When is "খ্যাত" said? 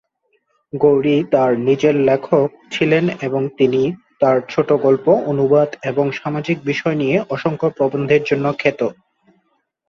8.57-8.81